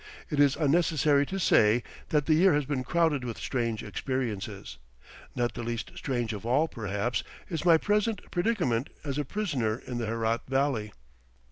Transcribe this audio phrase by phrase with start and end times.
[0.31, 4.79] It is unnecessary to say that the year has been crowded with strange experiences.
[5.35, 9.99] Not the least strange of all, perhaps, is my present predicament as a prisoner in
[9.99, 10.91] the Herat Valley.